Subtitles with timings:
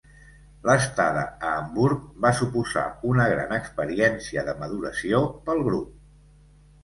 [0.67, 5.19] L'estada a Hamburg va suposar una gran experiència de maduració
[5.51, 5.93] pel grup.